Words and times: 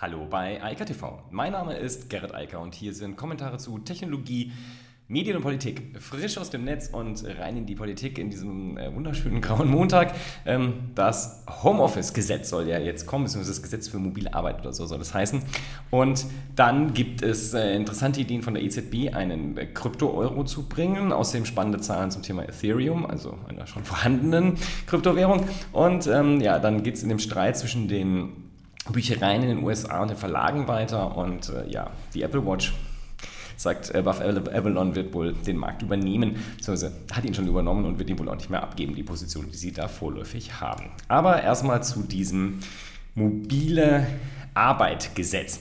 Hallo 0.00 0.28
bei 0.30 0.62
Eika 0.62 0.84
TV. 0.84 1.18
Mein 1.32 1.50
Name 1.50 1.76
ist 1.76 2.08
Gerrit 2.08 2.32
Eiker 2.32 2.60
und 2.60 2.72
hier 2.72 2.94
sind 2.94 3.16
Kommentare 3.16 3.58
zu 3.58 3.80
Technologie, 3.80 4.52
Medien 5.08 5.34
und 5.34 5.42
Politik. 5.42 5.98
Frisch 5.98 6.38
aus 6.38 6.50
dem 6.50 6.62
Netz 6.62 6.90
und 6.92 7.24
rein 7.40 7.56
in 7.56 7.66
die 7.66 7.74
Politik 7.74 8.16
in 8.16 8.30
diesem 8.30 8.78
äh, 8.78 8.94
wunderschönen 8.94 9.40
grauen 9.40 9.68
Montag. 9.68 10.14
Ähm, 10.46 10.92
das 10.94 11.42
Homeoffice-Gesetz 11.64 12.48
soll 12.48 12.68
ja 12.68 12.78
jetzt 12.78 13.06
kommen, 13.06 13.24
beziehungsweise 13.24 13.54
das 13.54 13.62
Gesetz 13.64 13.88
für 13.88 13.98
mobile 13.98 14.32
Arbeit 14.32 14.60
oder 14.60 14.72
so 14.72 14.86
soll 14.86 15.00
das 15.00 15.14
heißen. 15.14 15.42
Und 15.90 16.26
dann 16.54 16.94
gibt 16.94 17.22
es 17.22 17.52
äh, 17.52 17.74
interessante 17.74 18.20
Ideen 18.20 18.42
von 18.42 18.54
der 18.54 18.62
EZB, 18.62 19.12
einen 19.12 19.56
äh, 19.56 19.66
Krypto-Euro 19.66 20.44
zu 20.44 20.68
bringen. 20.68 21.10
Außerdem 21.10 21.44
spannende 21.44 21.80
Zahlen 21.80 22.12
zum 22.12 22.22
Thema 22.22 22.44
Ethereum, 22.44 23.04
also 23.04 23.36
einer 23.48 23.66
schon 23.66 23.82
vorhandenen 23.82 24.58
Kryptowährung. 24.86 25.44
Und 25.72 26.06
ähm, 26.06 26.40
ja, 26.40 26.60
dann 26.60 26.84
geht 26.84 26.94
es 26.94 27.02
in 27.02 27.08
dem 27.08 27.18
Streit 27.18 27.58
zwischen 27.58 27.88
den 27.88 28.47
Büchereien 28.92 29.42
in 29.42 29.48
den 29.48 29.64
USA 29.64 30.02
und 30.02 30.08
den 30.08 30.16
Verlagen 30.16 30.68
weiter. 30.68 31.16
Und 31.16 31.48
äh, 31.50 31.68
ja, 31.68 31.90
die 32.14 32.22
Apple 32.22 32.44
Watch 32.46 32.72
sagt, 33.56 33.94
äh, 33.94 34.02
Buff 34.02 34.20
Avalon 34.20 34.94
wird 34.94 35.12
wohl 35.12 35.32
den 35.32 35.56
Markt 35.56 35.82
übernehmen, 35.82 36.36
beziehungsweise 36.56 36.92
hat 37.12 37.24
ihn 37.24 37.34
schon 37.34 37.48
übernommen 37.48 37.84
und 37.84 37.98
wird 37.98 38.08
ihn 38.08 38.18
wohl 38.18 38.28
auch 38.28 38.36
nicht 38.36 38.50
mehr 38.50 38.62
abgeben, 38.62 38.94
die 38.94 39.02
Position, 39.02 39.46
die 39.50 39.56
sie 39.56 39.72
da 39.72 39.88
vorläufig 39.88 40.60
haben. 40.60 40.90
Aber 41.08 41.42
erstmal 41.42 41.82
zu 41.82 42.02
diesem 42.02 42.60
mobile 43.14 44.06
Arbeitgesetz. 44.54 45.60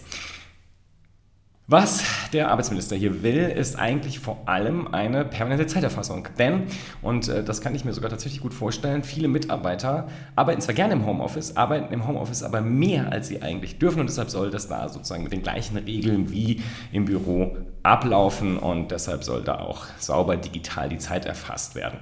Was 1.67 2.01
der 2.33 2.49
Arbeitsminister 2.51 2.95
hier 2.95 3.23
will, 3.23 3.37
ist 3.37 3.77
eigentlich 3.77 4.19
vor 4.19 4.41
allem 4.45 4.87
eine 4.93 5.25
permanente 5.25 5.67
Zeiterfassung. 5.67 6.27
Denn, 6.37 6.63
und 7.01 7.27
äh, 7.27 7.43
das 7.43 7.61
kann 7.61 7.75
ich 7.75 7.85
mir 7.85 7.93
sogar 7.93 8.09
tatsächlich 8.09 8.41
gut 8.41 8.53
vorstellen, 8.53 9.03
viele 9.03 9.27
Mitarbeiter 9.27 10.07
arbeiten 10.35 10.61
zwar 10.61 10.75
gerne 10.75 10.93
im 10.93 11.05
Homeoffice, 11.05 11.57
arbeiten 11.57 11.93
im 11.93 12.07
Homeoffice 12.07 12.43
aber 12.43 12.61
mehr, 12.61 13.11
als 13.11 13.27
sie 13.27 13.41
eigentlich 13.41 13.79
dürfen. 13.79 13.99
Und 13.99 14.09
deshalb 14.09 14.29
soll 14.29 14.51
das 14.51 14.67
da 14.67 14.89
sozusagen 14.89 15.23
mit 15.23 15.31
den 15.31 15.43
gleichen 15.43 15.77
Regeln 15.77 16.31
wie 16.31 16.61
im 16.91 17.05
Büro 17.05 17.57
ablaufen. 17.83 18.57
Und 18.57 18.91
deshalb 18.91 19.23
soll 19.23 19.43
da 19.43 19.59
auch 19.59 19.85
sauber 19.97 20.37
digital 20.37 20.89
die 20.89 20.97
Zeit 20.97 21.25
erfasst 21.25 21.75
werden. 21.75 21.99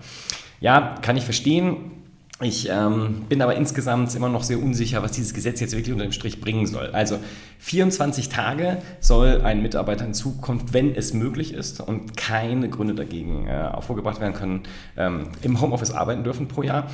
Ja, 0.60 0.96
kann 1.02 1.18
ich 1.18 1.24
verstehen 1.24 2.05
ich 2.42 2.68
ähm, 2.70 3.24
bin 3.30 3.42
aber 3.42 3.56
insgesamt 3.56 4.14
immer 4.14 4.28
noch 4.28 4.44
sehr 4.44 4.62
unsicher, 4.62 5.02
was 5.02 5.14
dieses 5.14 5.34
Gesetz 5.34 5.62
jetzt 5.62 5.74
wirklich 5.74 5.94
unter 5.94 6.04
dem 6.04 6.12
Strich 6.12 6.42
bringen 6.42 6.68
soll. 6.68 6.88
Also 6.88 7.18
24 7.60 8.28
Tage 8.28 8.78
soll 9.00 9.42
ein 9.42 9.62
Mitarbeiter 9.62 10.06
in 10.06 10.14
Zukunft, 10.14 10.74
wenn 10.74 10.94
es 10.94 11.14
möglich 11.14 11.54
ist 11.54 11.80
und 11.80 12.18
keine 12.18 12.68
Gründe 12.68 12.94
dagegen 12.94 13.48
äh, 13.48 13.82
vorgebracht 13.82 14.20
werden 14.20 14.34
können, 14.34 14.64
ähm, 14.98 15.30
im 15.44 15.62
Homeoffice 15.62 15.92
arbeiten 15.92 16.26
dürfen 16.26 16.50
pro 16.50 16.64
Jahr. 16.64 16.88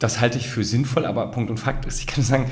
Das 0.00 0.20
halte 0.20 0.38
ich 0.38 0.48
für 0.48 0.64
sinnvoll, 0.64 1.06
aber 1.06 1.30
Punkt 1.30 1.48
und 1.48 1.58
Fakt 1.58 1.86
ist, 1.86 2.00
ich 2.00 2.08
kann 2.08 2.24
sagen, 2.24 2.50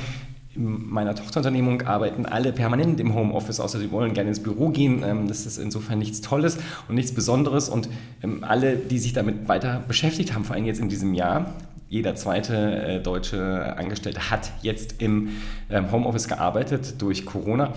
in 0.55 0.89
meiner 0.89 1.17
Tochterunternehmung 1.17 1.83
arbeiten 1.83 2.27
alle 2.27 2.53
permanent 2.53 3.01
im 3.01 3.15
Homeoffice, 3.15 3.59
außer 3.59 3.81
sie 3.81 3.91
wollen 3.91 4.15
gerne 4.15 4.31
ins 4.31 4.43
Büro 4.43 4.69
gehen. 4.69 5.03
Ähm, 5.03 5.27
das 5.27 5.47
ist 5.47 5.59
insofern 5.59 5.99
nichts 5.99 6.21
Tolles 6.21 6.59
und 6.89 6.95
nichts 6.95 7.13
Besonderes. 7.13 7.69
Und 7.69 7.89
ähm, 8.23 8.45
alle, 8.45 8.77
die 8.77 9.01
sich 9.01 9.15
damit 9.15 9.49
weiter 9.49 9.83
beschäftigt 9.89 10.33
haben, 10.33 10.45
vor 10.45 10.55
allem 10.55 10.65
jetzt 10.65 10.81
in 10.81 10.89
diesem 10.89 11.13
Jahr, 11.15 11.55
jeder 11.89 12.15
zweite 12.15 12.55
äh, 12.55 13.01
deutsche 13.01 13.77
Angestellte 13.77 14.31
hat 14.31 14.53
jetzt 14.63 15.01
im 15.01 15.31
ähm, 15.71 15.91
Homeoffice 15.91 16.29
gearbeitet 16.29 17.01
durch 17.01 17.25
Corona, 17.25 17.73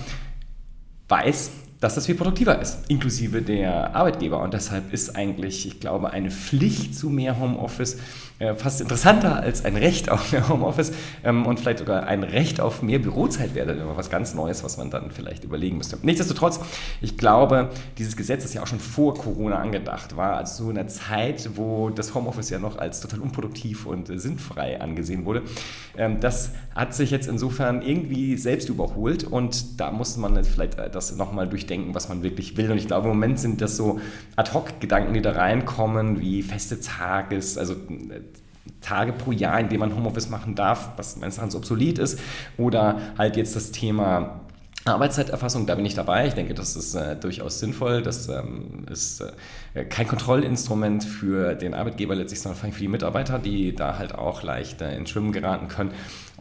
weiß, 1.08 1.52
dass 1.80 1.96
das 1.96 2.06
viel 2.06 2.16
produktiver 2.16 2.62
ist, 2.62 2.90
inklusive 2.90 3.42
der 3.42 3.96
Arbeitgeber. 3.96 4.42
Und 4.42 4.54
deshalb 4.54 4.94
ist 4.94 5.16
eigentlich, 5.16 5.66
ich 5.66 5.80
glaube, 5.80 6.12
eine 6.12 6.30
Pflicht 6.30 6.96
zu 6.96 7.10
mehr 7.10 7.40
Homeoffice 7.40 7.98
äh, 8.42 8.56
fast 8.56 8.82
interessanter 8.82 9.38
als 9.38 9.66
ein 9.66 9.78
Recht 9.78 10.10
auf 10.10 10.32
mehr 10.32 10.50
Homeoffice 10.50 10.92
ähm, 11.24 11.46
und 11.46 11.60
vielleicht 11.60 11.80
sogar 11.80 12.08
ein 12.08 12.24
Recht 12.24 12.60
auf 12.60 12.82
mehr 12.82 12.98
Bürozeit 12.98 13.54
wäre 13.54 13.68
dann 13.68 13.80
immer 13.80 13.96
was 13.96 14.10
ganz 14.10 14.34
Neues, 14.34 14.64
was 14.64 14.78
man 14.78 14.90
dann 14.90 15.12
vielleicht 15.12 15.44
überlegen 15.44 15.78
müsste. 15.78 15.98
Nichtsdestotrotz, 16.02 16.60
ich 17.02 17.18
glaube, 17.18 17.70
dieses 18.00 18.18
Gesetz 18.18 18.44
ist 18.44 18.56
ja 18.56 18.64
auch 18.64 18.68
schon 18.68 18.80
vor 18.80 19.14
Corona 19.14 19.58
angedacht, 19.58 20.18
war 20.18 20.38
also 20.38 20.64
so 20.64 20.72
in 20.72 20.78
einer 20.78 20.88
Zeit, 20.88 21.52
wo 21.56 21.90
das 21.90 22.16
Homeoffice 22.16 22.50
ja 22.50 22.58
noch 22.58 22.80
als 22.80 23.00
total 23.00 23.20
unproduktiv 23.20 23.86
und 23.86 24.10
äh, 24.10 24.18
sinnfrei 24.18 24.82
angesehen 24.82 25.26
wurde. 25.26 25.44
Ähm, 25.96 26.20
das 26.20 26.54
hat 26.74 26.96
sich 26.96 27.12
jetzt 27.12 27.28
insofern 27.28 27.84
irgendwie 27.84 28.38
selbst 28.38 28.70
überholt 28.70 29.24
und 29.24 29.80
da 29.80 29.92
muss 29.92 30.18
man 30.18 30.44
vielleicht 30.44 30.80
äh, 30.80 30.90
das 30.90 31.16
nochmal 31.16 31.48
durchdenken, 31.48 31.94
was 31.94 32.10
man 32.10 32.24
wirklich 32.24 32.58
will. 32.58 32.72
Und 32.72 32.78
ich 32.78 32.88
glaube, 32.88 33.08
im 33.08 33.14
Moment 33.14 33.40
sind 33.40 33.62
das 33.62 33.78
so 33.78 34.00
Ad-Hoc-Gedanken, 34.36 35.14
die 35.14 35.22
da 35.22 35.34
reinkommen, 35.34 36.20
wie 36.22 36.42
feste 36.42 36.80
Tages, 36.80 37.58
also 37.58 37.74
äh, 37.74 38.22
Tage 38.82 39.14
pro 39.14 39.32
Jahr, 39.32 39.60
in 39.60 39.70
denen 39.70 39.80
man 39.80 39.96
Homeoffice 39.96 40.30
machen 40.30 40.56
darf, 40.56 40.92
was 40.98 41.18
meines 41.18 41.38
Erachtens 41.38 41.56
obsolet 41.56 42.00
ist. 42.00 42.20
Oder 42.58 43.00
halt 43.18 43.38
jetzt 43.38 43.56
das 43.56 43.72
Thema 43.72 44.42
Arbeitszeiterfassung, 44.86 45.68
da 45.68 45.76
bin 45.76 45.86
ich 45.86 45.94
dabei. 45.94 46.28
Ich 46.28 46.34
denke, 46.34 46.56
das 46.56 46.76
ist 46.76 46.96
äh, 46.96 47.16
durchaus 47.16 47.60
sinnvoll. 47.60 48.02
Das 48.02 48.28
ähm, 48.30 48.86
ist 48.90 49.22
äh, 49.76 49.86
kein 49.86 50.08
Kontrollinstrument 50.08 51.04
für 51.04 51.54
den 51.54 51.76
Arbeitgeber 51.76 52.16
letztlich, 52.16 52.42
sondern 52.42 52.58
vor 52.58 52.66
allem 52.66 52.74
für 52.74 52.82
die 52.82 52.88
Mitarbeiter, 52.88 53.38
die 53.38 53.76
da 53.76 54.00
halt 54.00 54.16
auch 54.16 54.42
leicht 54.42 54.82
äh, 54.82 54.96
ins 54.96 55.12
Schwimmen 55.12 55.34
geraten 55.34 55.68
können. 55.68 55.92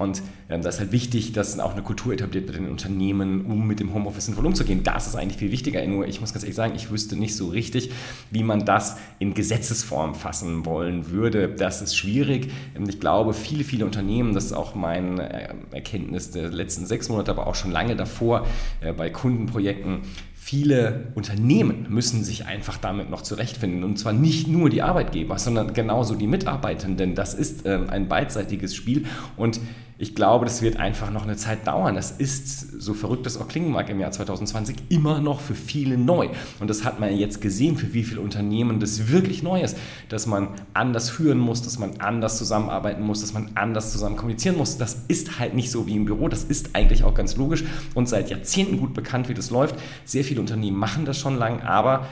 Und 0.00 0.22
ähm, 0.48 0.62
da 0.62 0.70
ist 0.70 0.80
halt 0.80 0.92
wichtig, 0.92 1.32
dass 1.32 1.58
auch 1.58 1.72
eine 1.74 1.82
Kultur 1.82 2.14
etabliert 2.14 2.46
wird 2.46 2.56
in 2.56 2.64
den 2.64 2.72
Unternehmen, 2.72 3.44
um 3.44 3.66
mit 3.66 3.80
dem 3.80 3.92
Homeoffice 3.92 4.24
sinnvoll 4.24 4.46
umzugehen. 4.46 4.82
Das 4.82 5.06
ist 5.06 5.14
eigentlich 5.14 5.36
viel 5.36 5.52
wichtiger. 5.52 5.86
Nur 5.86 6.08
ich 6.08 6.22
muss 6.22 6.32
ganz 6.32 6.42
ehrlich 6.42 6.56
sagen, 6.56 6.72
ich 6.74 6.90
wüsste 6.90 7.16
nicht 7.16 7.36
so 7.36 7.48
richtig, 7.48 7.90
wie 8.30 8.42
man 8.42 8.64
das 8.64 8.96
in 9.18 9.34
Gesetzesform 9.34 10.14
fassen 10.14 10.64
wollen 10.64 11.10
würde. 11.10 11.50
Das 11.50 11.82
ist 11.82 11.94
schwierig. 11.94 12.50
Ähm, 12.74 12.88
ich 12.88 12.98
glaube, 12.98 13.34
viele, 13.34 13.62
viele 13.62 13.84
Unternehmen, 13.84 14.32
das 14.32 14.46
ist 14.46 14.54
auch 14.54 14.74
mein 14.74 15.18
äh, 15.18 15.52
Erkenntnis 15.70 16.30
der 16.30 16.48
letzten 16.48 16.86
sechs 16.86 17.10
Monate, 17.10 17.30
aber 17.30 17.46
auch 17.46 17.54
schon 17.54 17.70
lange 17.70 17.94
davor 17.94 18.46
äh, 18.80 18.94
bei 18.94 19.10
Kundenprojekten, 19.10 20.00
viele 20.34 21.12
Unternehmen 21.14 21.86
müssen 21.90 22.24
sich 22.24 22.46
einfach 22.46 22.78
damit 22.78 23.10
noch 23.10 23.20
zurechtfinden. 23.20 23.84
Und 23.84 23.98
zwar 23.98 24.14
nicht 24.14 24.48
nur 24.48 24.70
die 24.70 24.80
Arbeitgeber, 24.80 25.38
sondern 25.38 25.74
genauso 25.74 26.14
die 26.14 26.26
Mitarbeitenden. 26.26 27.14
Das 27.14 27.34
ist 27.34 27.66
äh, 27.66 27.78
ein 27.88 28.08
beidseitiges 28.08 28.74
Spiel. 28.74 29.04
Und 29.36 29.60
ich 30.00 30.14
glaube, 30.14 30.46
das 30.46 30.62
wird 30.62 30.78
einfach 30.78 31.10
noch 31.10 31.24
eine 31.24 31.36
Zeit 31.36 31.66
dauern. 31.66 31.94
Das 31.94 32.10
ist, 32.10 32.80
so 32.80 32.94
verrückt 32.94 33.26
das 33.26 33.36
auch 33.36 33.48
klingen 33.48 33.70
mag, 33.70 33.90
im 33.90 34.00
Jahr 34.00 34.10
2020 34.10 34.76
immer 34.88 35.20
noch 35.20 35.40
für 35.40 35.54
viele 35.54 35.98
neu. 35.98 36.30
Und 36.58 36.70
das 36.70 36.84
hat 36.84 37.00
man 37.00 37.14
jetzt 37.14 37.42
gesehen, 37.42 37.76
für 37.76 37.92
wie 37.92 38.02
viele 38.02 38.22
Unternehmen 38.22 38.80
das 38.80 39.08
wirklich 39.08 39.42
neu 39.42 39.60
ist, 39.60 39.76
dass 40.08 40.26
man 40.26 40.48
anders 40.72 41.10
führen 41.10 41.38
muss, 41.38 41.60
dass 41.60 41.78
man 41.78 42.00
anders 42.00 42.38
zusammenarbeiten 42.38 43.02
muss, 43.02 43.20
dass 43.20 43.34
man 43.34 43.50
anders 43.56 43.92
zusammen 43.92 44.16
kommunizieren 44.16 44.56
muss. 44.56 44.78
Das 44.78 45.04
ist 45.08 45.38
halt 45.38 45.52
nicht 45.52 45.70
so 45.70 45.86
wie 45.86 45.96
im 45.96 46.06
Büro. 46.06 46.28
Das 46.28 46.44
ist 46.44 46.74
eigentlich 46.74 47.04
auch 47.04 47.12
ganz 47.12 47.36
logisch 47.36 47.64
und 47.94 48.08
seit 48.08 48.30
Jahrzehnten 48.30 48.78
gut 48.78 48.94
bekannt, 48.94 49.28
wie 49.28 49.34
das 49.34 49.50
läuft. 49.50 49.74
Sehr 50.06 50.24
viele 50.24 50.40
Unternehmen 50.40 50.78
machen 50.78 51.04
das 51.04 51.18
schon 51.18 51.36
lang, 51.36 51.60
aber 51.60 52.06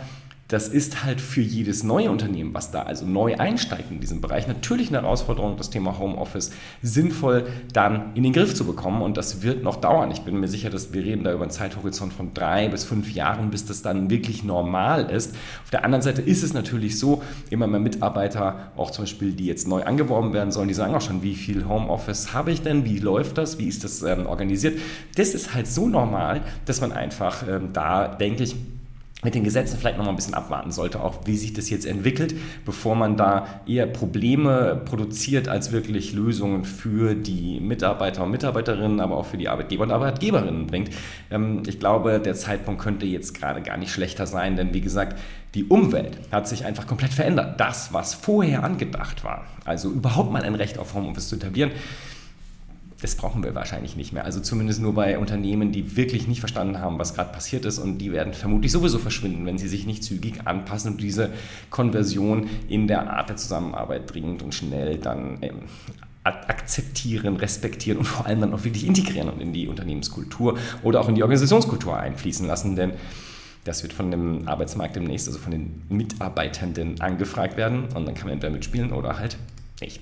das 0.48 0.66
ist 0.66 1.04
halt 1.04 1.20
für 1.20 1.42
jedes 1.42 1.82
neue 1.82 2.10
Unternehmen, 2.10 2.54
was 2.54 2.70
da 2.70 2.82
also 2.82 3.04
neu 3.04 3.36
einsteigt 3.36 3.90
in 3.90 4.00
diesem 4.00 4.22
Bereich, 4.22 4.48
natürlich 4.48 4.88
eine 4.88 5.02
Herausforderung, 5.02 5.58
das 5.58 5.68
Thema 5.68 5.98
Homeoffice 5.98 6.52
sinnvoll 6.80 7.46
dann 7.74 8.14
in 8.14 8.22
den 8.22 8.32
Griff 8.32 8.54
zu 8.54 8.64
bekommen. 8.64 9.02
Und 9.02 9.18
das 9.18 9.42
wird 9.42 9.62
noch 9.62 9.76
dauern. 9.76 10.10
Ich 10.10 10.22
bin 10.22 10.40
mir 10.40 10.48
sicher, 10.48 10.70
dass 10.70 10.94
wir 10.94 11.04
reden 11.04 11.22
da 11.22 11.34
über 11.34 11.42
einen 11.42 11.50
Zeithorizont 11.50 12.14
von 12.14 12.32
drei 12.32 12.68
bis 12.68 12.84
fünf 12.84 13.12
Jahren, 13.12 13.50
bis 13.50 13.66
das 13.66 13.82
dann 13.82 14.08
wirklich 14.08 14.42
normal 14.42 15.10
ist. 15.10 15.34
Auf 15.64 15.70
der 15.70 15.84
anderen 15.84 16.00
Seite 16.00 16.22
ist 16.22 16.42
es 16.42 16.54
natürlich 16.54 16.98
so, 16.98 17.22
immer 17.50 17.66
mehr 17.66 17.80
Mitarbeiter, 17.80 18.72
auch 18.74 18.90
zum 18.90 19.04
Beispiel, 19.04 19.32
die 19.32 19.44
jetzt 19.44 19.68
neu 19.68 19.82
angeworben 19.82 20.32
werden 20.32 20.50
sollen, 20.50 20.68
die 20.68 20.74
sagen 20.74 20.94
auch 20.94 21.02
schon, 21.02 21.22
wie 21.22 21.34
viel 21.34 21.68
Homeoffice 21.68 22.32
habe 22.32 22.52
ich 22.52 22.62
denn, 22.62 22.86
wie 22.86 22.98
läuft 22.98 23.36
das, 23.36 23.58
wie 23.58 23.68
ist 23.68 23.84
das 23.84 24.02
ähm, 24.02 24.24
organisiert. 24.24 24.78
Das 25.14 25.34
ist 25.34 25.52
halt 25.52 25.66
so 25.66 25.88
normal, 25.88 26.40
dass 26.64 26.80
man 26.80 26.92
einfach 26.92 27.46
ähm, 27.46 27.74
da, 27.74 28.08
denke 28.08 28.44
ich, 28.44 28.56
mit 29.24 29.34
den 29.34 29.42
Gesetzen 29.42 29.78
vielleicht 29.78 29.98
noch 29.98 30.04
mal 30.04 30.12
ein 30.12 30.16
bisschen 30.16 30.34
abwarten 30.34 30.70
sollte, 30.70 31.02
auch 31.02 31.26
wie 31.26 31.36
sich 31.36 31.52
das 31.52 31.70
jetzt 31.70 31.86
entwickelt, 31.86 32.36
bevor 32.64 32.94
man 32.94 33.16
da 33.16 33.62
eher 33.66 33.86
Probleme 33.86 34.80
produziert 34.84 35.48
als 35.48 35.72
wirklich 35.72 36.12
Lösungen 36.12 36.64
für 36.64 37.16
die 37.16 37.58
Mitarbeiter 37.58 38.22
und 38.22 38.30
Mitarbeiterinnen, 38.30 39.00
aber 39.00 39.16
auch 39.16 39.26
für 39.26 39.36
die 39.36 39.48
Arbeitgeber 39.48 39.82
und 39.82 39.90
Arbeitgeberinnen 39.90 40.68
bringt. 40.68 40.90
Ähm, 41.32 41.64
ich 41.66 41.80
glaube, 41.80 42.20
der 42.20 42.34
Zeitpunkt 42.34 42.80
könnte 42.80 43.06
jetzt 43.06 43.34
gerade 43.34 43.60
gar 43.60 43.76
nicht 43.76 43.90
schlechter 43.90 44.28
sein, 44.28 44.54
denn 44.54 44.72
wie 44.72 44.80
gesagt, 44.80 45.18
die 45.54 45.64
Umwelt 45.64 46.18
hat 46.30 46.46
sich 46.46 46.64
einfach 46.64 46.86
komplett 46.86 47.12
verändert. 47.12 47.58
Das, 47.58 47.92
was 47.92 48.14
vorher 48.14 48.62
angedacht 48.62 49.24
war, 49.24 49.46
also 49.64 49.90
überhaupt 49.90 50.30
mal 50.30 50.42
ein 50.42 50.54
Recht 50.54 50.78
auf 50.78 50.94
Homeoffice 50.94 51.28
zu 51.28 51.36
etablieren, 51.36 51.72
das 53.00 53.14
brauchen 53.14 53.44
wir 53.44 53.54
wahrscheinlich 53.54 53.94
nicht 53.94 54.12
mehr. 54.12 54.24
Also 54.24 54.40
zumindest 54.40 54.80
nur 54.80 54.92
bei 54.92 55.18
Unternehmen, 55.18 55.70
die 55.70 55.96
wirklich 55.96 56.26
nicht 56.26 56.40
verstanden 56.40 56.80
haben, 56.80 56.98
was 56.98 57.14
gerade 57.14 57.32
passiert 57.32 57.64
ist 57.64 57.78
und 57.78 57.98
die 57.98 58.10
werden 58.10 58.32
vermutlich 58.32 58.72
sowieso 58.72 58.98
verschwinden, 58.98 59.46
wenn 59.46 59.56
sie 59.56 59.68
sich 59.68 59.86
nicht 59.86 60.02
zügig 60.02 60.46
anpassen 60.46 60.92
und 60.92 61.00
diese 61.00 61.30
Konversion 61.70 62.48
in 62.68 62.88
der 62.88 63.10
Art 63.10 63.28
der 63.28 63.36
Zusammenarbeit 63.36 64.12
dringend 64.12 64.42
und 64.42 64.52
schnell 64.52 64.98
dann 64.98 65.38
ähm, 65.42 65.60
akzeptieren, 66.24 67.36
respektieren 67.36 67.98
und 67.98 68.04
vor 68.04 68.26
allem 68.26 68.40
dann 68.40 68.52
auch 68.52 68.64
wirklich 68.64 68.84
integrieren 68.84 69.28
und 69.28 69.40
in 69.40 69.52
die 69.52 69.68
Unternehmenskultur 69.68 70.58
oder 70.82 71.00
auch 71.00 71.08
in 71.08 71.14
die 71.14 71.22
Organisationskultur 71.22 71.96
einfließen 71.96 72.46
lassen, 72.46 72.74
denn 72.74 72.92
das 73.64 73.82
wird 73.82 73.92
von 73.92 74.10
dem 74.10 74.48
Arbeitsmarkt 74.48 74.96
demnächst, 74.96 75.28
also 75.28 75.38
von 75.38 75.52
den 75.52 75.82
Mitarbeitenden 75.88 77.00
angefragt 77.00 77.56
werden 77.56 77.84
und 77.94 78.06
dann 78.06 78.14
kann 78.14 78.24
man 78.24 78.34
entweder 78.34 78.52
mitspielen 78.52 78.92
oder 78.92 79.18
halt 79.18 79.36
nicht. 79.80 80.00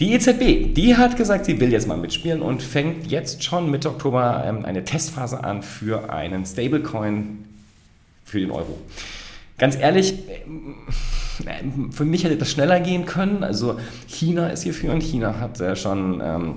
Die 0.00 0.14
EZB, 0.14 0.72
die 0.74 0.96
hat 0.96 1.18
gesagt, 1.18 1.44
sie 1.44 1.60
will 1.60 1.70
jetzt 1.72 1.86
mal 1.86 1.98
mitspielen 1.98 2.40
und 2.40 2.62
fängt 2.62 3.10
jetzt 3.10 3.44
schon 3.44 3.70
Mitte 3.70 3.90
Oktober 3.90 4.42
ähm, 4.46 4.64
eine 4.64 4.82
Testphase 4.82 5.44
an 5.44 5.62
für 5.62 6.10
einen 6.10 6.46
Stablecoin 6.46 7.44
für 8.24 8.40
den 8.40 8.50
Euro. 8.50 8.78
Ganz 9.58 9.76
ehrlich, 9.76 10.14
äh, 10.26 11.52
für 11.90 12.06
mich 12.06 12.24
hätte 12.24 12.38
das 12.38 12.50
schneller 12.50 12.80
gehen 12.80 13.04
können. 13.04 13.44
Also 13.44 13.78
China 14.08 14.48
ist 14.48 14.62
hier 14.62 14.72
führend. 14.72 15.02
China 15.02 15.38
hat 15.38 15.60
äh, 15.60 15.76
schon 15.76 16.22
ähm, 16.24 16.54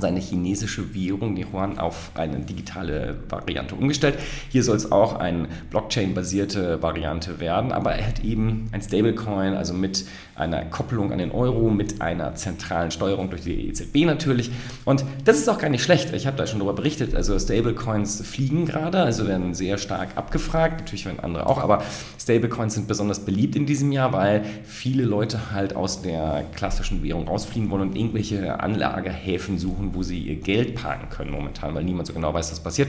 seine 0.00 0.20
chinesische 0.20 0.94
Währung, 0.94 1.34
die 1.34 1.44
Yuan, 1.44 1.78
auf 1.78 2.10
eine 2.14 2.40
digitale 2.40 3.16
Variante 3.28 3.74
umgestellt. 3.74 4.18
Hier 4.48 4.62
soll 4.62 4.76
es 4.76 4.90
auch 4.92 5.18
eine 5.18 5.48
Blockchain-basierte 5.70 6.82
Variante 6.82 7.40
werden, 7.40 7.72
aber 7.72 7.94
er 7.94 8.06
hat 8.06 8.24
eben 8.24 8.68
ein 8.72 8.82
Stablecoin, 8.82 9.54
also 9.54 9.74
mit 9.74 10.04
einer 10.34 10.64
Kopplung 10.64 11.12
an 11.12 11.18
den 11.18 11.32
Euro, 11.32 11.68
mit 11.70 12.00
einer 12.00 12.34
zentralen 12.34 12.90
Steuerung 12.90 13.30
durch 13.30 13.42
die 13.42 13.68
EZB 13.68 14.06
natürlich. 14.06 14.50
Und 14.84 15.04
das 15.24 15.38
ist 15.38 15.48
auch 15.48 15.58
gar 15.58 15.68
nicht 15.68 15.82
schlecht. 15.82 16.12
Ich 16.14 16.26
habe 16.26 16.36
da 16.36 16.46
schon 16.46 16.60
darüber 16.60 16.74
berichtet. 16.74 17.14
Also 17.14 17.38
Stablecoins 17.38 18.22
fliegen 18.24 18.66
gerade, 18.66 19.00
also 19.00 19.26
werden 19.26 19.54
sehr 19.54 19.78
stark 19.78 20.10
abgefragt. 20.16 20.80
Natürlich 20.80 21.06
werden 21.06 21.20
andere 21.20 21.46
auch, 21.46 21.58
aber 21.58 21.82
Stablecoins 22.18 22.74
sind 22.74 22.86
besonders 22.86 23.24
beliebt 23.24 23.56
in 23.56 23.66
diesem 23.66 23.92
Jahr, 23.92 24.12
weil 24.12 24.44
viele 24.64 25.04
Leute 25.04 25.52
halt 25.52 25.74
aus 25.74 26.02
der 26.02 26.44
klassischen 26.54 27.02
Währung 27.02 27.26
rausfliegen 27.26 27.70
wollen 27.70 27.90
und 27.90 27.96
irgendwelche 27.96 28.60
Anlagehäfen 28.60 29.58
suchen, 29.58 29.87
wo 29.94 30.02
sie 30.02 30.18
ihr 30.18 30.36
Geld 30.36 30.74
parken 30.74 31.08
können 31.10 31.30
momentan, 31.30 31.74
weil 31.74 31.84
niemand 31.84 32.06
so 32.06 32.12
genau 32.12 32.32
weiß, 32.34 32.50
was 32.50 32.60
passiert. 32.60 32.88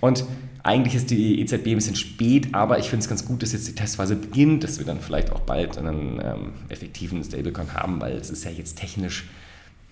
Und 0.00 0.24
eigentlich 0.62 0.94
ist 0.94 1.10
die 1.10 1.40
EZB 1.40 1.68
ein 1.68 1.74
bisschen 1.76 1.96
spät, 1.96 2.48
aber 2.52 2.78
ich 2.78 2.88
finde 2.88 3.02
es 3.02 3.08
ganz 3.08 3.24
gut, 3.24 3.42
dass 3.42 3.52
jetzt 3.52 3.68
die 3.68 3.74
Testphase 3.74 4.16
beginnt, 4.16 4.64
dass 4.64 4.78
wir 4.78 4.86
dann 4.86 5.00
vielleicht 5.00 5.32
auch 5.32 5.40
bald 5.40 5.78
einen 5.78 6.20
ähm, 6.22 6.52
effektiven 6.68 7.22
Stablecoin 7.22 7.72
haben, 7.72 8.00
weil 8.00 8.16
es 8.16 8.30
ist 8.30 8.44
ja 8.44 8.50
jetzt 8.50 8.76
technisch 8.78 9.26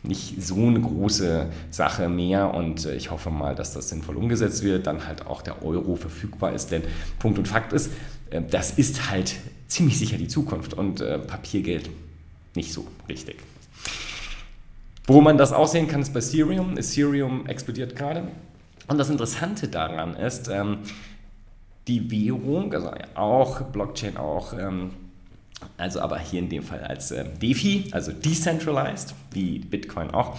nicht 0.03 0.43
so 0.43 0.67
eine 0.67 0.81
große 0.81 1.47
Sache 1.71 2.09
mehr 2.09 2.53
und 2.53 2.85
äh, 2.85 2.95
ich 2.95 3.11
hoffe 3.11 3.31
mal, 3.31 3.55
dass 3.55 3.73
das 3.73 3.89
sinnvoll 3.89 4.17
umgesetzt 4.17 4.63
wird, 4.63 4.87
dann 4.87 5.07
halt 5.07 5.27
auch 5.27 5.43
der 5.43 5.65
Euro 5.65 5.97
verfügbar 5.97 6.53
ist, 6.53 6.71
denn 6.71 6.83
Punkt 7.19 7.39
und 7.39 7.49
Fakt 7.49 7.73
ist, 7.73 7.91
äh, 8.31 8.43
das 8.43 8.73
ist 8.73 9.11
halt 9.11 9.37
ziemlich 9.69 9.99
sicher 9.99 10.19
die 10.19 10.29
Zukunft 10.29 10.75
und 10.75 11.01
äh, 11.01 11.19
Papiergeld 11.19 11.89
nicht 12.55 12.73
so 12.73 12.87
richtig. 13.09 13.37
Wo 15.07 15.21
man 15.21 15.37
das 15.37 15.53
aussehen 15.53 15.87
kann, 15.87 16.01
ist 16.01 16.15
bei 16.15 16.21
Ethereum. 16.21 16.79
Ethereum 16.79 17.47
explodiert 17.47 17.95
gerade. 17.95 18.29
Und 18.89 18.99
das 18.99 19.11
Interessante 19.11 19.69
daran 19.69 20.15
ist, 20.15 20.49
ähm, 20.49 20.79
die 21.87 22.11
Währung, 22.11 22.73
also 22.73 22.91
auch 23.15 23.61
Blockchain 23.63 24.17
auch, 24.17 24.55
ähm, 24.55 24.91
also 25.77 26.01
aber 26.01 26.19
hier 26.19 26.41
in 26.41 26.49
dem 26.49 26.63
Fall 26.63 26.83
als 26.85 27.11
äh, 27.11 27.25
DeFi, 27.41 27.89
also 27.93 28.13
Decentralized, 28.13 29.15
wie 29.33 29.59
Bitcoin 29.59 30.11
auch, 30.11 30.37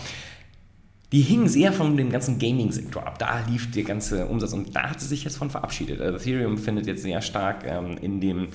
die 1.12 1.22
hingen 1.22 1.48
sehr 1.48 1.72
von 1.72 1.96
dem 1.96 2.10
ganzen 2.10 2.40
Gaming-Sektor 2.40 3.06
ab. 3.06 3.20
Da 3.20 3.44
lief 3.48 3.72
der 3.72 3.84
ganze 3.84 4.26
Umsatz 4.26 4.54
und 4.54 4.76
da 4.76 4.90
hat 4.90 5.00
sie 5.00 5.08
sich 5.08 5.24
jetzt 5.24 5.38
von 5.38 5.50
verabschiedet. 5.50 6.02
Also 6.02 6.18
Ethereum 6.18 6.58
findet 6.58 6.88
jetzt 6.88 7.04
sehr 7.04 7.22
stark 7.22 7.64
ähm, 7.66 7.98
in 8.02 8.20
dem 8.20 8.48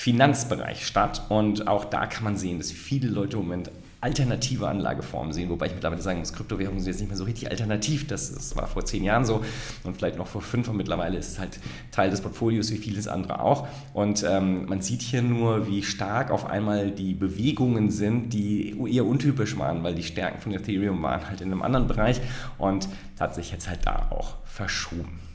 Finanzbereich 0.00 0.86
statt 0.86 1.26
und 1.28 1.68
auch 1.68 1.84
da 1.84 2.06
kann 2.06 2.24
man 2.24 2.34
sehen, 2.34 2.56
dass 2.56 2.72
viele 2.72 3.08
Leute 3.08 3.36
im 3.36 3.42
Moment 3.42 3.70
alternative 4.00 4.66
Anlageformen 4.66 5.34
sehen, 5.34 5.50
wobei 5.50 5.66
ich 5.66 5.74
mittlerweile 5.74 6.00
sagen 6.00 6.20
muss, 6.20 6.32
Kryptowährungen 6.32 6.80
sind 6.80 6.92
jetzt 6.92 7.00
nicht 7.00 7.10
mehr 7.10 7.18
so 7.18 7.24
richtig 7.24 7.50
alternativ. 7.50 8.06
Das, 8.06 8.32
das 8.32 8.56
war 8.56 8.66
vor 8.66 8.82
zehn 8.86 9.04
Jahren 9.04 9.26
so 9.26 9.44
und 9.84 9.94
vielleicht 9.94 10.16
noch 10.16 10.26
vor 10.26 10.40
fünf 10.40 10.68
und 10.68 10.78
mittlerweile 10.78 11.18
ist 11.18 11.32
es 11.32 11.38
halt 11.38 11.60
Teil 11.92 12.08
des 12.08 12.22
Portfolios 12.22 12.72
wie 12.72 12.78
vieles 12.78 13.08
andere 13.08 13.40
auch. 13.42 13.68
Und 13.92 14.24
ähm, 14.26 14.64
man 14.64 14.80
sieht 14.80 15.02
hier 15.02 15.20
nur, 15.20 15.68
wie 15.68 15.82
stark 15.82 16.30
auf 16.30 16.46
einmal 16.46 16.92
die 16.92 17.12
Bewegungen 17.12 17.90
sind, 17.90 18.32
die 18.32 18.74
eher 18.90 19.04
untypisch 19.04 19.58
waren, 19.58 19.82
weil 19.82 19.94
die 19.94 20.02
Stärken 20.02 20.40
von 20.40 20.54
Ethereum 20.54 21.02
waren 21.02 21.28
halt 21.28 21.42
in 21.42 21.52
einem 21.52 21.60
anderen 21.60 21.88
Bereich 21.88 22.22
und 22.56 22.88
hat 23.18 23.34
sich 23.34 23.52
jetzt 23.52 23.68
halt 23.68 23.80
da 23.84 24.06
auch 24.08 24.36
verschoben. 24.46 25.29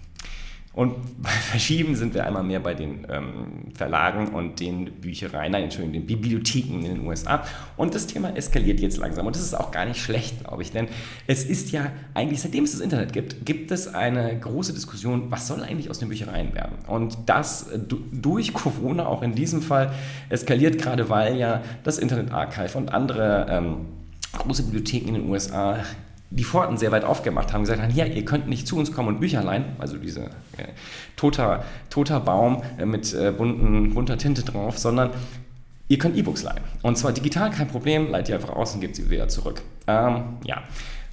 Und 0.75 0.95
bei 1.23 1.29
Verschieben 1.29 1.95
sind 1.95 2.13
wir 2.13 2.25
einmal 2.25 2.43
mehr 2.43 2.59
bei 2.59 2.73
den 2.73 3.07
ähm, 3.09 3.71
Verlagen 3.73 4.29
und 4.29 4.59
den 4.59 4.91
Büchereien, 5.01 5.51
nein, 5.51 5.63
Entschuldigung, 5.63 5.93
den 5.93 6.05
Bibliotheken 6.05 6.81
in 6.81 6.95
den 6.95 7.07
USA. 7.07 7.43
Und 7.77 7.95
das 7.95 8.07
Thema 8.07 8.35
eskaliert 8.35 8.79
jetzt 8.81 8.97
langsam. 8.97 9.25
Und 9.25 9.35
das 9.35 9.43
ist 9.43 9.53
auch 9.53 9.71
gar 9.71 9.85
nicht 9.85 10.01
schlecht, 10.01 10.43
glaube 10.43 10.61
ich, 10.61 10.71
denn 10.71 10.87
es 11.27 11.45
ist 11.45 11.71
ja 11.71 11.91
eigentlich, 12.13 12.41
seitdem 12.41 12.65
es 12.65 12.73
das 12.73 12.81
Internet 12.81 13.13
gibt, 13.13 13.45
gibt 13.45 13.71
es 13.71 13.93
eine 13.93 14.37
große 14.37 14.73
Diskussion, 14.73 15.31
was 15.31 15.47
soll 15.47 15.63
eigentlich 15.63 15.89
aus 15.89 15.99
den 15.99 16.09
Büchereien 16.09 16.53
werden? 16.53 16.77
Und 16.87 17.17
das 17.25 17.69
äh, 17.69 17.79
durch 17.79 18.53
Corona 18.53 19.05
auch 19.07 19.21
in 19.21 19.33
diesem 19.33 19.61
Fall 19.61 19.93
eskaliert 20.29 20.77
gerade, 20.77 21.09
weil 21.09 21.37
ja 21.37 21.63
das 21.83 21.97
Internet 21.97 22.31
Archive 22.31 22.77
und 22.77 22.93
andere 22.93 23.47
ähm, 23.49 23.85
große 24.33 24.63
Bibliotheken 24.63 25.07
in 25.07 25.13
den 25.15 25.29
USA 25.29 25.79
die 26.29 26.43
Pforten 26.43 26.77
sehr 26.77 26.91
weit 26.91 27.03
aufgemacht 27.03 27.53
haben, 27.53 27.61
gesagt 27.61 27.81
haben, 27.81 27.93
ja, 27.93 28.05
ihr 28.05 28.25
könnt 28.25 28.47
nicht 28.47 28.67
zu 28.67 28.77
uns 28.77 28.91
kommen 28.91 29.09
und 29.09 29.19
Bücher 29.19 29.43
leihen, 29.43 29.65
also 29.79 29.97
dieser 29.97 30.25
äh, 30.25 30.67
toter, 31.15 31.63
toter 31.89 32.19
Baum 32.19 32.63
äh, 32.77 32.85
mit 32.85 33.13
äh, 33.13 33.31
bunten, 33.31 33.93
bunter 33.93 34.17
Tinte 34.17 34.43
drauf, 34.43 34.77
sondern 34.77 35.11
ihr 35.87 35.97
könnt 35.97 36.17
E-Books 36.17 36.43
leihen. 36.43 36.63
Und 36.81 36.97
zwar 36.97 37.11
digital, 37.11 37.51
kein 37.51 37.67
Problem, 37.67 38.09
leiht 38.09 38.29
ihr 38.29 38.35
einfach 38.35 38.49
aus 38.49 38.73
und 38.73 38.81
gebt 38.81 38.95
sie 38.95 39.09
wieder 39.09 39.27
zurück. 39.27 39.61
Ähm, 39.87 40.37
ja. 40.43 40.63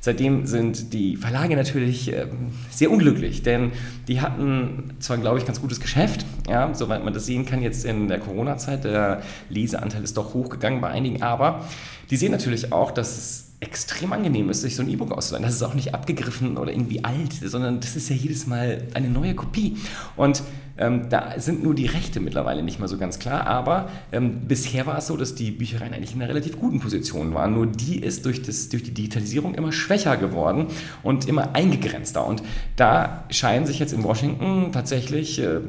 Seitdem 0.04 0.46
sind 0.46 0.92
die 0.92 1.16
Verlage 1.16 1.54
natürlich 1.54 2.12
äh, 2.12 2.26
sehr 2.70 2.90
unglücklich, 2.90 3.44
denn 3.44 3.70
die 4.08 4.20
hatten 4.20 4.94
zwar, 4.98 5.16
glaube 5.18 5.38
ich, 5.38 5.46
ganz 5.46 5.60
gutes 5.60 5.78
Geschäft, 5.78 6.26
ja, 6.48 6.74
soweit 6.74 7.04
man 7.04 7.14
das 7.14 7.26
sehen 7.26 7.46
kann 7.46 7.62
jetzt 7.62 7.84
in 7.84 8.08
der 8.08 8.18
Corona-Zeit. 8.18 8.82
Der 8.82 9.22
Leseanteil 9.48 10.02
ist 10.02 10.16
doch 10.16 10.34
hochgegangen 10.34 10.80
bei 10.80 10.88
einigen, 10.88 11.22
aber 11.22 11.64
die 12.10 12.16
sehen 12.16 12.32
natürlich 12.32 12.72
auch, 12.72 12.90
dass 12.90 13.16
es 13.16 13.51
extrem 13.62 14.12
angenehm 14.12 14.50
ist, 14.50 14.62
sich 14.62 14.74
so 14.74 14.82
ein 14.82 14.90
E-Book 14.90 15.12
auszuleihen. 15.12 15.44
Das 15.44 15.54
ist 15.54 15.62
auch 15.62 15.74
nicht 15.74 15.94
abgegriffen 15.94 16.56
oder 16.56 16.72
irgendwie 16.72 17.04
alt, 17.04 17.32
sondern 17.32 17.80
das 17.80 17.94
ist 17.94 18.08
ja 18.08 18.16
jedes 18.16 18.46
Mal 18.46 18.82
eine 18.92 19.08
neue 19.08 19.34
Kopie. 19.34 19.76
Und 20.16 20.42
ähm, 20.78 21.08
da 21.10 21.34
sind 21.38 21.62
nur 21.62 21.74
die 21.74 21.86
Rechte 21.86 22.18
mittlerweile 22.18 22.62
nicht 22.62 22.80
mehr 22.80 22.88
so 22.88 22.98
ganz 22.98 23.20
klar, 23.20 23.46
aber 23.46 23.88
ähm, 24.10 24.48
bisher 24.48 24.86
war 24.86 24.98
es 24.98 25.06
so, 25.06 25.16
dass 25.16 25.36
die 25.36 25.52
Büchereien 25.52 25.94
eigentlich 25.94 26.14
in 26.14 26.20
einer 26.20 26.30
relativ 26.30 26.58
guten 26.58 26.80
Position 26.80 27.34
waren. 27.34 27.54
Nur 27.54 27.66
die 27.66 28.00
ist 28.00 28.24
durch, 28.24 28.42
das, 28.42 28.68
durch 28.68 28.82
die 28.82 28.94
Digitalisierung 28.94 29.54
immer 29.54 29.70
schwächer 29.70 30.16
geworden 30.16 30.66
und 31.04 31.28
immer 31.28 31.54
eingegrenzter. 31.54 32.26
Und 32.26 32.42
da 32.74 33.24
scheinen 33.30 33.66
sich 33.66 33.78
jetzt 33.78 33.92
in 33.92 34.02
Washington 34.02 34.72
tatsächlich 34.72 35.38
äh, 35.38 35.60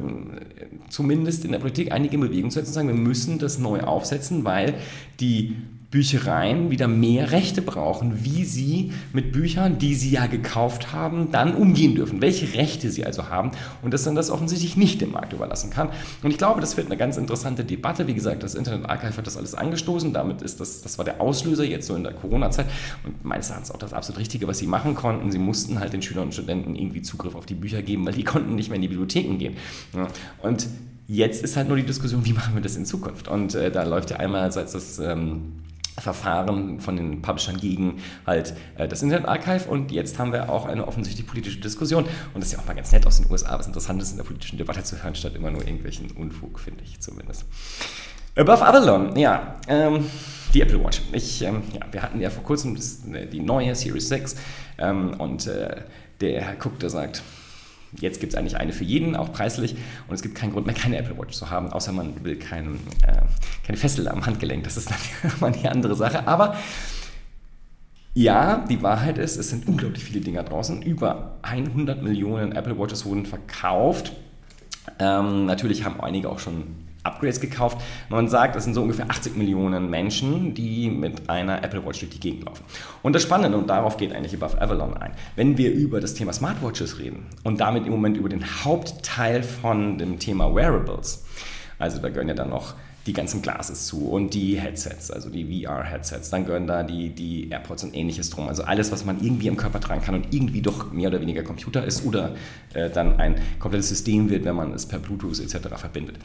zumindest 0.90 1.46
in 1.46 1.52
der 1.52 1.60
Politik 1.60 1.92
einige 1.92 2.18
Bewegungen 2.18 2.50
zu 2.50 2.60
setzen 2.60 2.70
und 2.70 2.74
sagen, 2.74 2.88
wir 2.88 2.96
müssen 2.96 3.38
das 3.38 3.60
neu 3.60 3.82
aufsetzen, 3.82 4.46
weil 4.46 4.76
die 5.20 5.58
Büchereien 5.94 6.72
wieder 6.72 6.88
mehr 6.88 7.32
Rechte 7.32 7.62
brauchen, 7.62 8.26
wie 8.26 8.46
sie 8.46 8.94
mit 9.14 9.32
Büchern, 9.32 9.78
die 9.78 9.94
sie 9.94 10.10
ja 10.10 10.26
gekauft 10.26 10.92
haben, 10.92 11.32
dann 11.32 11.54
umgehen 11.54 11.94
dürfen, 11.94 12.20
welche 12.20 12.58
Rechte 12.58 12.90
sie 12.90 13.06
also 13.06 13.30
haben 13.30 13.52
und 13.84 13.94
dass 13.94 14.04
man 14.08 14.16
das 14.16 14.32
offensichtlich 14.32 14.76
nicht 14.76 15.02
dem 15.02 15.12
Markt 15.12 15.34
überlassen 15.34 15.70
kann. 15.70 15.90
Und 16.24 16.32
ich 16.32 16.40
glaube, 16.40 16.62
das 16.62 16.78
wird 16.78 16.88
eine 16.88 16.98
ganz 16.98 17.18
interessante 17.18 17.64
Debatte. 17.64 18.08
Wie 18.08 18.16
gesagt, 18.16 18.42
das 18.42 18.56
Internet 18.56 18.90
Archive 18.90 19.18
hat 19.18 19.28
das 19.28 19.38
alles 19.38 19.54
angestoßen, 19.54 20.14
damit 20.14 20.42
ist 20.42 20.60
das, 20.60 20.82
das 20.82 20.98
war 20.98 21.06
der 21.06 21.22
Auslöser 21.22 21.64
jetzt 21.64 21.86
so 21.86 21.96
in 21.96 22.02
der 22.02 22.14
Corona-Zeit 22.14 22.66
und 23.04 23.24
meines 23.24 23.52
Erachtens 23.52 23.70
auch 23.70 23.78
das 23.78 23.94
absolut 23.94 24.20
Richtige, 24.20 24.48
was 24.48 24.58
sie 24.58 24.66
machen 24.66 24.96
konnten. 24.96 25.32
Sie 25.32 25.38
mussten 25.38 25.80
halt 25.80 25.94
den 25.94 26.02
Schülern 26.02 26.24
und 26.24 26.34
Studenten 26.34 26.76
irgendwie 26.76 27.04
Zugriff 27.04 27.36
auf 27.36 27.46
die 27.46 27.54
Bücher 27.54 27.84
geben, 27.84 28.04
weil 28.08 28.14
die 28.14 28.24
konnten 28.24 28.56
nicht 28.56 28.70
mehr 28.70 28.78
in 28.78 28.82
die 28.82 28.88
Bibliotheken 28.88 29.38
gehen. 29.38 29.58
Und 30.42 30.68
jetzt 31.08 31.44
ist 31.44 31.56
halt 31.56 31.68
nur 31.68 31.78
die 31.78 31.86
Diskussion, 31.86 32.26
wie 32.26 32.34
machen 32.34 32.56
wir 32.56 32.64
das 32.64 32.78
in 32.78 32.86
Zukunft? 32.86 33.28
Und 33.28 33.54
äh, 33.54 33.70
da 33.70 33.84
läuft 33.84 34.10
ja 34.10 34.18
einmal, 34.18 34.52
seit 34.52 34.74
das 34.74 34.98
ähm, 34.98 35.54
Verfahren 36.00 36.80
von 36.80 36.96
den 36.96 37.22
Publishern 37.22 37.58
gegen 37.58 38.02
halt 38.26 38.54
äh, 38.78 38.88
das 38.88 39.04
Internet 39.04 39.28
Archive 39.28 39.70
und 39.70 39.92
jetzt 39.92 40.18
haben 40.20 40.32
wir 40.32 40.50
auch 40.50 40.66
eine 40.66 40.88
offensichtlich 40.88 41.28
politische 41.28 41.60
Diskussion 41.60 42.06
und 42.06 42.42
das 42.42 42.46
ist 42.46 42.54
ja 42.54 42.60
auch 42.60 42.66
mal 42.66 42.74
ganz 42.74 42.92
nett 42.92 43.06
aus 43.06 43.22
den 43.22 43.32
USA, 43.32 43.58
was 43.58 43.68
interessant 43.68 44.02
ist 44.02 44.12
in 44.12 44.18
der 44.18 44.24
politischen 44.24 44.58
Debatte 44.58 44.84
zu 44.84 45.02
hören, 45.04 45.16
statt 45.16 45.36
immer 45.36 45.52
nur 45.52 45.62
irgendwelchen 45.62 46.12
Unfug, 46.12 46.60
finde 46.60 46.84
ich 46.84 47.00
zumindest. 47.00 47.46
Above 48.36 48.66
Avalon, 48.66 49.16
ja, 49.16 49.58
ähm, 49.68 50.06
die 50.54 50.62
Apple 50.62 50.84
Watch. 50.84 51.02
Ich, 51.12 51.44
ähm, 51.44 51.62
ja, 51.72 51.82
wir 51.92 52.02
hatten 52.02 52.20
ja 52.20 52.32
vor 52.32 52.44
kurzem 52.44 52.76
das, 52.76 53.06
äh, 53.06 53.28
die 53.28 53.40
neue 53.40 53.76
Series 53.76 54.08
6 54.10 54.36
ähm, 54.80 55.14
und 55.20 55.46
äh, 55.46 55.82
der 56.20 56.42
Herr 56.42 56.56
Cook, 56.56 56.80
der 56.80 56.90
sagt, 56.90 57.22
Jetzt 58.00 58.20
gibt 58.20 58.34
es 58.34 58.40
eigentlich 58.40 58.58
eine 58.58 58.74
für 58.74 58.84
jeden, 58.84 59.16
auch 59.16 59.32
preislich. 59.32 59.76
Und 60.08 60.16
es 60.16 60.22
gibt 60.22 60.36
keinen 60.36 60.52
Grund 60.52 60.66
mehr, 60.66 60.76
keine 60.76 60.98
Apple 60.98 61.18
Watch 61.18 61.38
zu 61.38 61.50
haben, 61.50 61.72
außer 61.72 61.92
man 61.92 62.24
will 62.24 62.38
kein, 62.38 62.76
äh, 63.06 63.22
keine 63.66 63.78
Fessel 63.78 64.08
am 64.08 64.26
Handgelenk. 64.26 64.64
Das 64.64 64.78
ist 64.78 64.90
dann 64.90 65.54
eine 65.54 65.72
andere 65.72 65.96
Sache. 65.96 66.28
Aber 66.28 66.56
ja, 68.14 68.66
die 68.70 68.84
Wahrheit 68.84 69.18
ist, 69.18 69.38
es 69.38 69.50
sind 69.50 69.68
unglaublich 69.68 70.04
viele 70.04 70.22
Dinger 70.22 70.44
draußen. 70.44 70.82
Über 70.82 71.38
100 71.42 72.04
Millionen 72.04 72.52
Apple 72.52 72.78
Watches 72.78 73.06
wurden 73.06 73.26
verkauft. 73.26 74.14
Ähm, 75.00 75.46
natürlich 75.46 75.84
haben 75.84 76.00
einige 76.02 76.30
auch 76.30 76.40
schon 76.40 76.76
Upgrades 77.04 77.40
gekauft. 77.40 77.80
Man 78.10 78.28
sagt, 78.28 78.56
es 78.56 78.64
sind 78.64 78.74
so 78.74 78.82
ungefähr 78.82 79.10
80 79.10 79.36
Millionen 79.36 79.90
Menschen, 79.90 80.54
die 80.54 80.90
mit 80.90 81.30
einer 81.30 81.64
Apple 81.64 81.86
Watch 81.86 82.00
durch 82.00 82.12
die 82.12 82.20
Gegend 82.20 82.46
laufen. 82.46 82.64
Und 83.02 83.14
das 83.14 83.24
Spannende, 83.24 83.58
und 83.58 83.70
darauf 83.70 83.98
geht 83.98 84.14
eigentlich 84.14 84.34
Above 84.34 84.62
Avalon 84.62 84.98
ein, 84.98 85.12
wenn 85.36 85.58
wir 85.58 85.72
über 85.72 86.00
das 86.00 86.14
Thema 86.14 86.34
Smartwatches 86.34 87.00
reden 87.00 87.26
und 87.44 87.60
damit 87.60 87.86
im 87.86 87.92
Moment 87.92 88.18
über 88.18 88.30
den 88.30 88.44
Hauptteil 88.64 89.44
von 89.44 89.98
dem 89.98 90.20
Thema 90.20 90.54
Wearables, 90.54 91.26
also 91.80 92.00
da 92.00 92.10
gehören 92.10 92.30
ja 92.30 92.36
dann 92.36 92.50
noch 92.50 92.76
die 93.06 93.14
ganzen 93.14 93.42
Glasses 93.42 93.86
zu 93.88 94.10
und 94.10 94.34
die 94.34 94.60
Headsets, 94.60 95.12
also 95.12 95.30
die 95.30 95.66
VR-Headsets. 95.66 96.30
Dann 96.30 96.46
gehören 96.46 96.68
da 96.68 96.84
die, 96.84 97.10
die 97.10 97.50
AirPods 97.50 97.84
und 97.84 97.94
ähnliches 97.94 98.30
drum. 98.30 98.48
Also 98.48 98.64
alles, 98.64 98.92
was 98.94 99.04
man 99.04 99.22
irgendwie 99.22 99.48
im 99.48 99.58
Körper 99.58 99.82
tragen 99.82 100.02
kann 100.02 100.16
und 100.16 100.34
irgendwie 100.34 100.62
doch 100.62 100.92
mehr 100.94 101.10
oder 101.10 101.20
weniger 101.20 101.44
Computer 101.44 101.84
ist 101.84 102.06
oder 102.06 102.36
äh, 102.74 102.90
dann 102.90 103.20
ein 103.20 103.36
komplettes 103.60 103.90
System 103.90 104.30
wird, 104.30 104.46
wenn 104.46 104.56
man 104.56 104.74
es 104.74 104.86
per 104.86 105.00
Bluetooth 105.00 105.40
etc. 105.40 105.68
verbindet. 105.76 106.18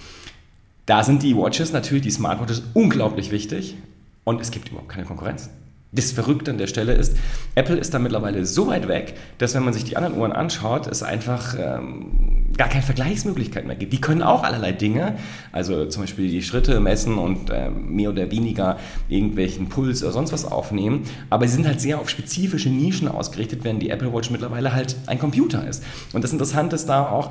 Da 0.89 1.05
sind 1.05 1.23
die 1.23 1.37
Watches 1.37 1.71
natürlich, 1.71 2.05
die 2.05 2.11
Smartwatches, 2.11 2.63
unglaublich 2.73 3.31
wichtig 3.31 3.77
und 4.25 4.41
es 4.41 4.51
gibt 4.51 4.71
überhaupt 4.71 4.89
keine 4.89 5.05
Konkurrenz. 5.05 5.51
Das 5.93 6.13
Verrückte 6.13 6.51
an 6.51 6.57
der 6.57 6.67
Stelle 6.67 6.95
ist, 6.95 7.15
Apple 7.55 7.77
ist 7.77 7.93
da 7.93 7.99
mittlerweile 7.99 8.47
so 8.47 8.69
weit 8.69 8.89
weg, 8.89 9.15
dass 9.37 9.55
wenn 9.55 9.65
man 9.65 9.75
sich 9.75 9.85
die 9.85 9.99
anderen 9.99 10.17
Uhren 10.17 10.33
anschaut, 10.33 10.87
es 10.87 11.03
einfach 11.03 11.55
ähm, 11.59 12.53
gar 12.57 12.69
keine 12.69 12.83
Vergleichsmöglichkeit 12.83 13.67
mehr 13.67 13.77
gibt. 13.77 13.93
Die 13.93 14.01
können 14.01 14.23
auch 14.23 14.45
allerlei 14.45 14.73
Dinge, 14.73 15.17
also 15.53 15.85
zum 15.87 16.05
Beispiel 16.05 16.31
die 16.31 16.43
Schritte 16.43 16.81
messen 16.81 17.19
und 17.19 17.51
äh, 17.51 17.69
mehr 17.69 18.09
oder 18.09 18.31
weniger 18.31 18.79
irgendwelchen 19.11 19.69
Puls 19.69 20.03
oder 20.03 20.13
sonst 20.13 20.33
was 20.33 20.47
aufnehmen, 20.47 21.03
aber 21.29 21.47
sie 21.49 21.55
sind 21.55 21.67
halt 21.67 21.83
sehr 21.83 21.99
auf 21.99 22.09
spezifische 22.09 22.71
Nischen 22.71 23.09
ausgerichtet, 23.09 23.61
während 23.63 23.83
die 23.83 23.91
Apple 23.91 24.13
Watch 24.15 24.31
mittlerweile 24.31 24.75
halt 24.75 24.97
ein 25.07 25.19
Computer 25.19 25.69
ist. 25.69 25.85
Und 26.15 26.25
das 26.25 26.33
Interessante 26.33 26.77
ist 26.77 26.87
da 26.87 27.09
auch, 27.11 27.31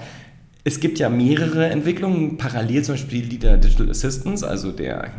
es 0.68 0.82
gibt 0.82 1.00
ja 1.00 1.08
mehrere 1.08 1.70
Entwicklungen, 1.70 2.36
parallel 2.36 2.84
zum 2.84 2.96
Beispiel 2.96 3.22
die 3.22 3.40
der 3.40 3.56
Digital 3.56 3.90
Assistance, 3.90 4.46
also 4.46 4.74
der 4.74 5.12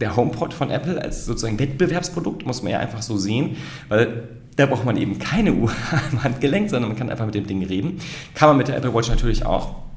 der 0.00 0.14
HomePod 0.14 0.54
von 0.54 0.70
Apple 0.70 1.02
als 1.02 1.26
sozusagen 1.26 1.58
Wettbewerbsprodukt, 1.58 2.46
muss 2.46 2.62
man 2.62 2.70
ja 2.70 2.78
einfach 2.78 3.02
so 3.02 3.16
sehen, 3.16 3.56
weil 3.88 4.28
da 4.54 4.66
braucht 4.66 4.84
man 4.84 4.96
eben 4.96 5.18
keine 5.18 5.52
Uhr 5.52 5.72
am 6.12 6.22
Handgelenk, 6.22 6.70
sondern 6.70 6.90
man 6.90 6.96
kann 6.96 7.10
einfach 7.10 7.26
mit 7.26 7.34
dem 7.34 7.48
Ding 7.48 7.64
reden. 7.64 7.98
Kann 8.34 8.50
man 8.50 8.58
mit 8.58 8.68
der 8.68 8.76
Apple 8.76 8.94
Watch 8.94 9.08
natürlich 9.08 9.44
auch. 9.44 9.87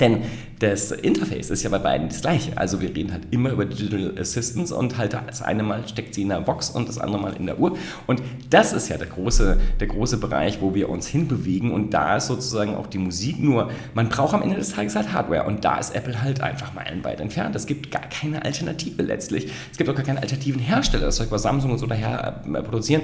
Denn 0.00 0.22
das 0.58 0.90
Interface 0.90 1.50
ist 1.50 1.62
ja 1.62 1.70
bei 1.70 1.78
beiden 1.78 2.08
das 2.08 2.20
gleiche. 2.20 2.56
Also 2.58 2.80
wir 2.80 2.94
reden 2.94 3.12
halt 3.12 3.22
immer 3.30 3.50
über 3.50 3.64
Digital 3.64 4.12
Assistance 4.18 4.74
und 4.74 4.98
halt 4.98 5.14
das 5.14 5.40
eine 5.40 5.62
Mal 5.62 5.86
steckt 5.88 6.14
sie 6.14 6.22
in 6.22 6.28
der 6.28 6.40
Box 6.40 6.70
und 6.70 6.88
das 6.88 6.98
andere 6.98 7.22
Mal 7.22 7.34
in 7.34 7.46
der 7.46 7.58
Uhr. 7.58 7.76
Und 8.06 8.22
das 8.50 8.72
ist 8.72 8.88
ja 8.88 8.98
der 8.98 9.06
große, 9.06 9.58
der 9.80 9.86
große 9.86 10.18
Bereich, 10.18 10.60
wo 10.60 10.74
wir 10.74 10.88
uns 10.88 11.06
hinbewegen. 11.06 11.70
Und 11.70 11.94
da 11.94 12.16
ist 12.16 12.26
sozusagen 12.26 12.74
auch 12.74 12.86
die 12.86 12.98
Musik 12.98 13.40
nur, 13.40 13.70
man 13.94 14.08
braucht 14.08 14.34
am 14.34 14.42
Ende 14.42 14.56
des 14.56 14.72
Tages 14.72 14.94
halt 14.94 15.12
Hardware. 15.12 15.44
Und 15.44 15.64
da 15.64 15.78
ist 15.78 15.94
Apple 15.94 16.20
halt 16.22 16.42
einfach 16.42 16.74
meilenweit 16.74 17.20
entfernt. 17.20 17.56
Es 17.56 17.66
gibt 17.66 17.90
gar 17.90 18.02
keine 18.02 18.44
Alternative 18.44 19.02
letztlich. 19.02 19.50
Es 19.70 19.78
gibt 19.78 19.88
auch 19.88 19.94
gar 19.94 20.04
keinen 20.04 20.18
alternativen 20.18 20.60
Hersteller, 20.60 21.06
das 21.06 21.16
Zeug, 21.16 21.30
was 21.30 21.42
Samsung 21.42 21.70
und 21.70 21.78
so 21.78 21.86
daher 21.86 22.42
äh, 22.44 22.62
produzieren. 22.62 23.02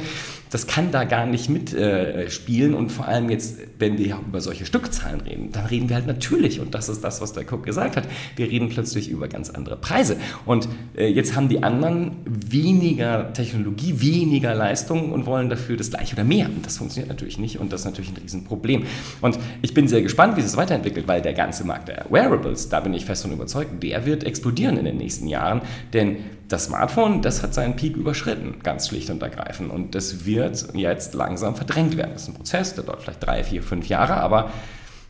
Das 0.50 0.66
kann 0.66 0.90
da 0.90 1.04
gar 1.04 1.24
nicht 1.24 1.48
mitspielen. 1.48 2.74
Äh, 2.74 2.76
und 2.76 2.90
vor 2.90 3.06
allem 3.06 3.30
jetzt, 3.30 3.58
wenn 3.78 3.96
wir 3.96 4.18
über 4.26 4.40
solche 4.40 4.66
Stückzahlen 4.66 5.20
reden, 5.20 5.52
dann 5.52 5.66
reden 5.66 5.88
wir 5.88 5.96
halt 5.96 6.06
natürlich, 6.06 6.60
und 6.60 6.73
das 6.74 6.88
ist 6.88 7.02
das, 7.04 7.20
was 7.20 7.32
der 7.32 7.44
Cook 7.50 7.64
gesagt 7.64 7.96
hat, 7.96 8.04
wir 8.36 8.50
reden 8.50 8.68
plötzlich 8.68 9.08
über 9.08 9.28
ganz 9.28 9.50
andere 9.50 9.76
Preise. 9.76 10.16
Und 10.44 10.68
äh, 10.96 11.06
jetzt 11.06 11.36
haben 11.36 11.48
die 11.48 11.62
anderen 11.62 12.16
weniger 12.24 13.32
Technologie, 13.32 14.00
weniger 14.00 14.54
Leistung 14.54 15.12
und 15.12 15.26
wollen 15.26 15.48
dafür 15.48 15.76
das 15.76 15.90
gleiche 15.90 16.14
oder 16.14 16.24
mehr. 16.24 16.46
Und 16.46 16.66
das 16.66 16.78
funktioniert 16.78 17.08
natürlich 17.08 17.38
nicht 17.38 17.58
und 17.58 17.72
das 17.72 17.80
ist 17.80 17.86
natürlich 17.86 18.10
ein 18.10 18.16
Riesenproblem. 18.16 18.84
Und 19.20 19.38
ich 19.62 19.74
bin 19.74 19.88
sehr 19.88 20.02
gespannt, 20.02 20.36
wie 20.36 20.40
es 20.40 20.56
weiterentwickelt, 20.56 21.08
weil 21.08 21.22
der 21.22 21.34
ganze 21.34 21.64
Markt 21.64 21.88
der 21.88 22.06
Wearables, 22.10 22.68
da 22.68 22.80
bin 22.80 22.92
ich 22.94 23.04
fest 23.04 23.22
von 23.22 23.32
überzeugt, 23.32 23.82
der 23.82 24.04
wird 24.06 24.24
explodieren 24.24 24.76
in 24.76 24.84
den 24.84 24.96
nächsten 24.96 25.28
Jahren, 25.28 25.62
denn 25.92 26.16
das 26.48 26.64
Smartphone, 26.64 27.22
das 27.22 27.42
hat 27.42 27.54
seinen 27.54 27.76
Peak 27.76 27.96
überschritten, 27.96 28.56
ganz 28.62 28.88
schlicht 28.88 29.10
und 29.10 29.22
ergreifend. 29.22 29.70
Und 29.70 29.94
das 29.94 30.26
wird 30.26 30.66
jetzt 30.74 31.14
langsam 31.14 31.56
verdrängt 31.56 31.96
werden. 31.96 32.12
Das 32.12 32.22
ist 32.22 32.28
ein 32.28 32.34
Prozess, 32.34 32.74
der 32.74 32.84
dauert 32.84 33.02
vielleicht 33.02 33.24
drei, 33.24 33.42
vier, 33.42 33.62
fünf 33.62 33.88
Jahre, 33.88 34.14
aber 34.18 34.50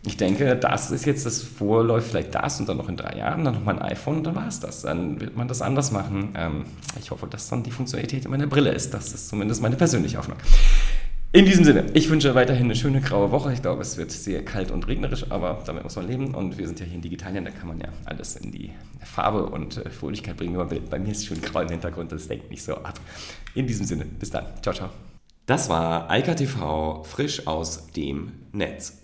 ich 0.07 0.17
denke, 0.17 0.57
das 0.57 0.91
ist 0.91 1.07
jetzt 1.07 1.25
das 1.25 1.43
Vorläuft, 1.43 2.09
vielleicht 2.09 2.35
das 2.35 2.61
und 2.61 2.69
dann 2.69 2.77
noch 2.77 2.89
in 2.89 2.97
drei 2.97 3.17
Jahren, 3.17 3.45
dann 3.45 3.55
noch 3.55 3.65
mal 3.65 3.79
ein 3.79 3.83
iPhone 3.83 4.19
und 4.19 4.25
dann 4.25 4.35
war 4.35 4.47
es 4.47 4.61
das. 4.61 4.83
Dann 4.83 5.21
wird 5.21 5.37
man 5.37 5.49
das 5.49 5.63
anders 5.63 5.93
machen. 5.93 6.35
Ähm, 6.37 6.65
ich 7.01 7.11
hoffe, 7.11 7.27
dass 7.27 7.49
dann 7.49 7.63
die 7.63 7.71
Funktionalität 7.71 8.27
in 8.27 8.31
meiner 8.31 8.47
Brille 8.47 8.71
ist. 8.71 8.93
Das 8.93 9.15
ist 9.15 9.29
zumindest 9.29 9.63
meine 9.63 9.77
persönliche 9.77 10.19
Hoffnung. 10.19 10.37
In 11.33 11.47
diesem 11.47 11.65
Sinne, 11.65 11.87
ich 11.95 12.11
wünsche 12.11 12.35
weiterhin 12.35 12.67
eine 12.67 12.77
schöne 12.77 13.01
graue 13.01 13.33
Woche. 13.33 13.53
Ich 13.53 13.63
glaube, 13.63 13.83
es 13.83 13.97
wird 13.97 14.13
sehr 14.13 14.45
kalt 14.45 14.71
und 14.71 14.87
regnerisch, 14.87 15.27
aber 15.31 15.63
damit 15.67 15.83
muss 15.83 15.97
man 15.97 16.07
leben. 16.07 16.35
Und 16.35 16.59
wir 16.59 16.67
sind 16.67 16.79
ja 16.79 16.87
hier 16.87 16.95
in 16.95 17.03
Digitalien, 17.03 17.45
da 17.45 17.51
kann 17.51 17.67
man 17.67 17.81
ja 17.81 17.89
alles 18.05 18.37
in 18.37 18.53
die 18.53 18.73
Farbe 19.03 19.47
und 19.47 19.79
äh, 19.79 19.91
Fröhlichkeit 19.91 20.37
bringen, 20.37 20.53
wie 20.53 20.59
man 20.59 20.71
will. 20.71 20.83
Bei 20.89 20.99
mir 20.99 21.11
ist 21.11 21.19
es 21.19 21.27
schön 21.27 21.41
grau 21.41 21.61
im 21.61 21.69
Hintergrund, 21.69 22.13
das 22.13 22.29
denkt 22.29 22.51
nicht 22.51 22.63
so 22.63 22.75
ab. 22.77 23.01
In 23.55 23.67
diesem 23.67 23.87
Sinne, 23.87 24.05
bis 24.05 24.31
dann. 24.31 24.45
Ciao, 24.63 24.75
ciao. 24.75 24.91
Das 25.47 25.69
war 25.69 26.11
Eika 26.11 26.37
frisch 27.05 27.47
aus 27.47 27.89
dem 27.89 28.33
Netz. 28.53 29.04